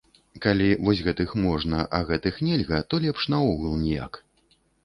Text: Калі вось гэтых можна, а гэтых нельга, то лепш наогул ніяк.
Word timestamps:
Калі 0.45 0.69
вось 0.87 1.03
гэтых 1.07 1.35
можна, 1.43 1.83
а 1.99 2.01
гэтых 2.09 2.41
нельга, 2.49 2.83
то 2.89 3.03
лепш 3.07 3.31
наогул 3.35 3.81
ніяк. 3.87 4.23